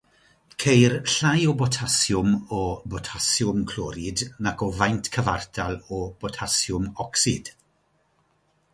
[0.61, 2.63] Ceir llai o botasiwm o
[2.95, 7.57] botasiwm clorid nag o faint cyfartal o botasiwm ocsid.